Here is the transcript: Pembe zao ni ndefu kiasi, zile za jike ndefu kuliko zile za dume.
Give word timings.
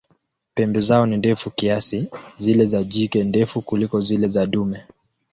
Pembe 0.55 0.79
zao 0.81 1.05
ni 1.05 1.17
ndefu 1.17 1.51
kiasi, 1.51 2.07
zile 2.37 2.65
za 2.65 2.83
jike 2.83 3.23
ndefu 3.23 3.61
kuliko 3.61 4.01
zile 4.01 4.27
za 4.27 4.45
dume. 4.45 4.83